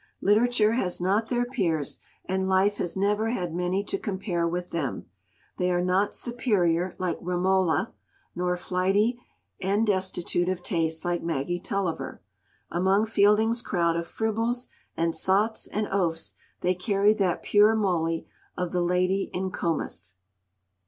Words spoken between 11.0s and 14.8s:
like Maggie Tulliver; among Fielding's crowd of fribbles